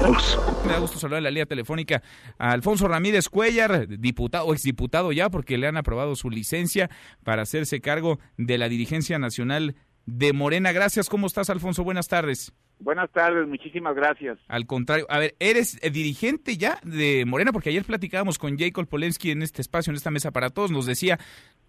[0.00, 2.02] Me da gusto saludar en la línea telefónica
[2.38, 6.88] a Alfonso Ramírez Cuellar, diputado o exdiputado ya, porque le han aprobado su licencia
[7.24, 9.74] para hacerse cargo de la dirigencia nacional
[10.06, 10.72] de Morena.
[10.72, 11.84] Gracias, ¿cómo estás, Alfonso?
[11.84, 12.52] Buenas tardes.
[12.80, 14.38] Buenas tardes, muchísimas gracias.
[14.46, 17.52] Al contrario, a ver, ¿eres dirigente ya de Morena?
[17.52, 20.86] Porque ayer platicábamos con Jacob Polensky en este espacio, en esta mesa para todos, nos
[20.86, 21.18] decía,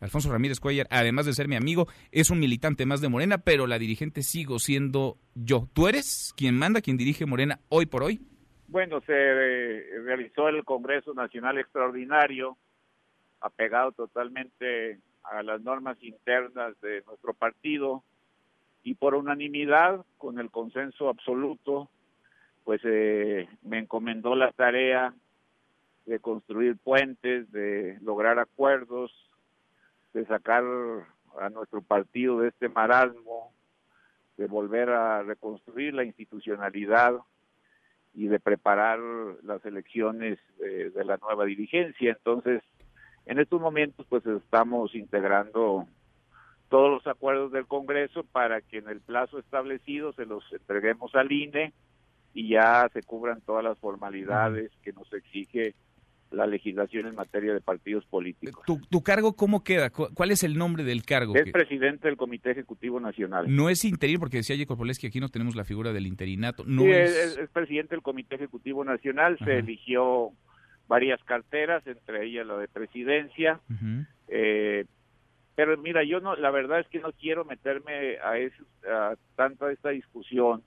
[0.00, 3.66] Alfonso Ramírez Cuellar, además de ser mi amigo, es un militante más de Morena, pero
[3.66, 5.68] la dirigente sigo siendo yo.
[5.72, 8.20] ¿Tú eres quien manda, quien dirige Morena hoy por hoy?
[8.68, 12.58] Bueno, se eh, realizó el Congreso Nacional Extraordinario,
[13.40, 18.04] apegado totalmente a las normas internas de nuestro partido,
[18.82, 21.88] y por unanimidad, con el consenso absoluto,
[22.64, 25.14] pues eh, me encomendó la tarea
[26.04, 29.10] de construir puentes, de lograr acuerdos,
[30.12, 30.62] de sacar
[31.40, 33.50] a nuestro partido de este marasmo,
[34.36, 37.14] de volver a reconstruir la institucionalidad
[38.14, 38.98] y de preparar
[39.42, 42.12] las elecciones de, de la nueva dirigencia.
[42.12, 42.62] Entonces,
[43.26, 45.86] en estos momentos, pues estamos integrando
[46.68, 51.32] todos los acuerdos del Congreso para que en el plazo establecido se los entreguemos al
[51.32, 51.72] INE
[52.34, 55.74] y ya se cubran todas las formalidades que nos exige
[56.30, 58.64] la legislación en materia de partidos políticos.
[58.66, 59.90] ¿Tu, cargo cómo queda?
[59.90, 61.34] ¿Cuál es el nombre del cargo?
[61.34, 63.46] Es presidente del Comité Ejecutivo Nacional.
[63.54, 66.64] No es interino, porque decía Jacob que aquí no tenemos la figura del interinato.
[66.66, 67.38] No sí, es...
[67.38, 69.38] Es, presidente del Comité Ejecutivo Nacional.
[69.44, 70.30] Se eligió
[70.86, 73.60] varias carteras, entre ellas la de presidencia.
[74.28, 74.84] eh,
[75.54, 79.72] pero mira, yo no, la verdad es que no quiero meterme a, eso, a tanta
[79.72, 80.62] esta discusión,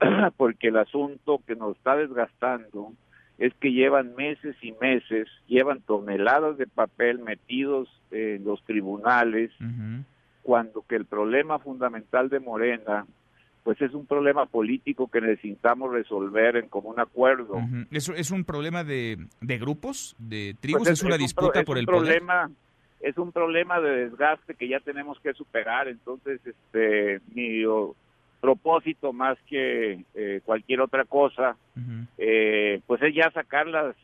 [0.38, 2.94] porque el asunto que nos está desgastando
[3.38, 9.50] es que llevan meses y meses, llevan toneladas de papel metidos en los tribunales,
[10.42, 13.06] cuando que el problema fundamental de Morena
[13.66, 17.56] pues es un problema político que necesitamos resolver en común acuerdo.
[17.90, 20.82] ¿Eso ¿Es, un problema de, de grupos, de tribus?
[20.82, 22.56] Pues ¿Es, una disputa por el problema, poder?
[23.00, 25.88] es un problema de desgaste que ya tenemos que superar.
[25.88, 27.64] Entonces, este, mi
[28.40, 31.56] propósito más que eh, cualquier otra cosa,
[32.18, 33.96] eh, pues es ya sacar las,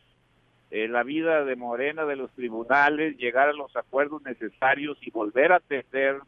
[0.71, 5.51] eh, la vida de Morena de los tribunales, llegar a los acuerdos necesarios y volver
[5.51, 6.19] a atender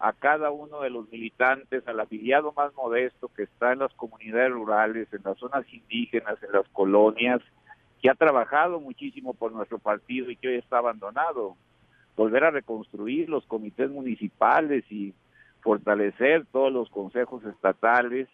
[0.00, 4.52] a cada uno de los militantes, al afiliado más modesto que está en las comunidades
[4.52, 7.40] rurales, en las zonas indígenas, en las colonias,
[8.00, 11.56] que ha trabajado muchísimo por nuestro partido y que hoy está abandonado.
[12.16, 15.14] Volver a reconstruir los comités municipales y
[15.60, 18.28] fortalecer todos los consejos estatales,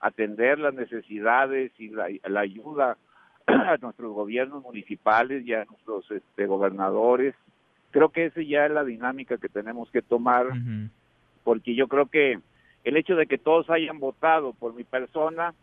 [0.00, 2.96] atender las necesidades y la, ayuda
[3.46, 7.34] a nuestros gobiernos municipales y a nuestros este, gobernadores.
[7.90, 10.46] Creo que esa ya es la dinámica que tenemos que tomar,
[11.44, 12.38] porque yo creo que
[12.84, 15.54] el hecho de que todos hayan votado por mi persona,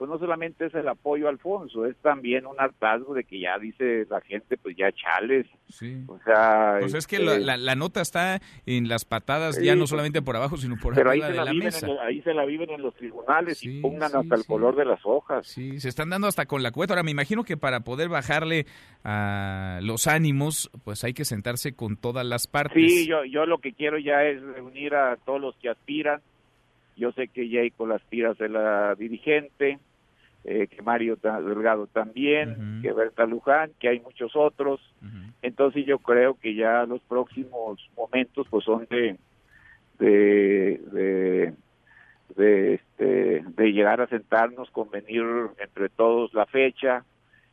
[0.00, 3.58] pues no solamente es el apoyo a Alfonso, es también un hartazgo de que ya
[3.58, 5.46] dice la gente, pues ya chales.
[5.68, 6.04] Sí.
[6.06, 6.78] O sea.
[6.80, 10.36] Pues es que la, este la, nota está en las patadas, ya no solamente por
[10.36, 11.86] abajo, sino por arriba de la, la mesa.
[12.02, 15.00] Ahí se la viven en los tribunales Sí, y pongan hasta el color de las
[15.04, 15.46] hojas.
[15.46, 16.94] Sí, se están dando hasta con la cueta.
[16.94, 18.64] Ahora, me imagino que para poder bajarle
[19.04, 22.90] a los ánimos, pues hay que sentarse con todas las partes.
[22.90, 26.22] Sí, yo, yo lo que quiero ya es reunir a todos los que aspiran.
[26.96, 29.78] Yo sé que Jacob aspira a ser la dirigente,
[30.44, 34.80] eh, que Mario Delgado también, que Berta Luján, que hay muchos otros.
[35.42, 39.16] Entonces yo creo que ya los próximos momentos pues son de
[39.98, 41.54] de de,
[42.36, 45.22] de, este, de llegar a sentarnos, convenir
[45.58, 47.04] entre todos la fecha,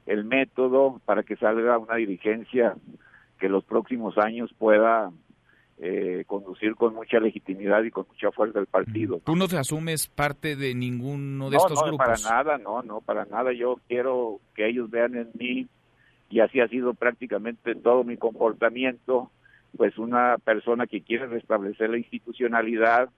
[0.05, 2.75] el método para que salga una dirigencia
[3.39, 5.11] que los próximos años pueda
[5.79, 9.21] eh, conducir con mucha legitimidad y con mucha fuerza el partido.
[9.23, 12.23] Tú no te asumes parte de ninguno de no, estos no, grupos.
[12.23, 13.53] para nada, no, no, para nada.
[13.53, 15.67] Yo quiero que ellos vean en mí,
[16.29, 19.31] y así ha sido prácticamente todo mi comportamiento,
[19.75, 23.09] pues una persona que quiere restablecer la institucionalidad,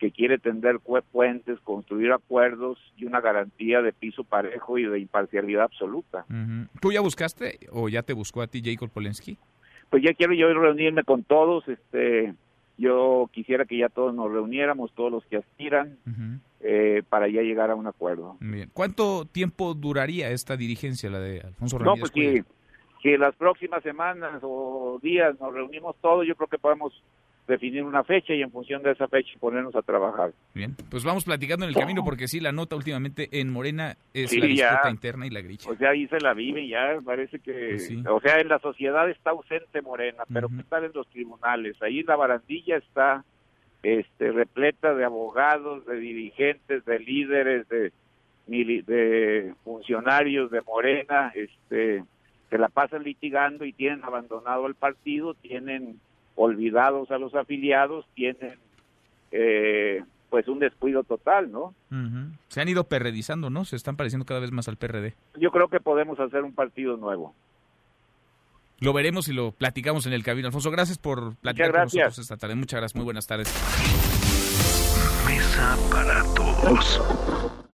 [0.00, 0.80] que quiere tender
[1.12, 6.24] puentes, construir acuerdos y una garantía de piso parejo y de imparcialidad absoluta.
[6.80, 9.36] ¿Tú ya buscaste o ya te buscó a ti Jacob Polensky?
[9.90, 12.34] Pues ya quiero yo reunirme con todos, este,
[12.78, 15.98] yo quisiera que ya todos nos reuniéramos, todos los que aspiran,
[16.60, 18.36] eh, para ya llegar a un acuerdo.
[18.40, 18.70] Bien.
[18.72, 22.00] ¿Cuánto tiempo duraría esta dirigencia, la de Alfonso No, Ramírez?
[22.00, 22.44] pues Cuellar?
[23.02, 26.92] si, si las próximas semanas o días nos reunimos todos, yo creo que podemos
[27.50, 30.32] definir una fecha y en función de esa fecha ponernos a trabajar.
[30.54, 34.30] Bien, pues vamos platicando en el camino porque sí, la nota últimamente en Morena es
[34.30, 34.90] Sí, la disputa ya.
[34.90, 35.70] interna y la gricha.
[35.70, 37.52] O sea, ahí se la vive ya, parece que...
[37.70, 38.02] Pues sí.
[38.08, 40.56] O sea, en la sociedad está ausente Morena, pero Ujú.
[40.58, 41.80] ¿qué tal en los tribunales?
[41.82, 43.24] Ahí la barandilla está
[43.82, 47.92] este, repleta de abogados, de dirigentes, de líderes, de
[48.50, 52.02] de funcionarios de Morena este
[52.50, 56.00] se la pasan litigando y tienen abandonado el partido, tienen
[56.40, 58.58] olvidados a los afiliados, tienen
[59.30, 61.74] eh, pues un descuido total, ¿no?
[62.48, 63.64] Se han ido perredizando, ¿no?
[63.64, 65.14] Se están pareciendo cada vez más al PRD.
[65.38, 67.34] Yo creo que podemos hacer un partido nuevo.
[68.78, 70.46] Lo veremos y lo platicamos en el camino.
[70.46, 72.54] Alfonso, gracias por platicar con nosotros esta tarde.
[72.54, 73.48] Muchas gracias, muy buenas tardes.
[75.26, 77.29] Mesa para todos.